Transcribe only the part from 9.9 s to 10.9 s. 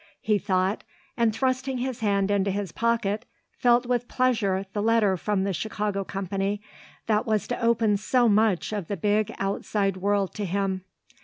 world to him.